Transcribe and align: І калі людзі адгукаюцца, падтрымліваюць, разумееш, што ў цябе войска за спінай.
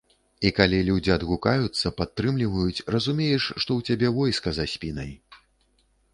І 0.47 0.51
калі 0.59 0.77
людзі 0.87 1.11
адгукаюцца, 1.15 1.91
падтрымліваюць, 1.99 2.85
разумееш, 2.97 3.43
што 3.61 3.69
ў 3.83 3.93
цябе 3.93 4.07
войска 4.19 4.49
за 4.61 4.65
спінай. 4.75 5.11